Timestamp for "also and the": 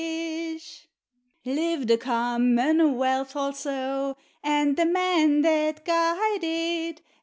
3.35-4.87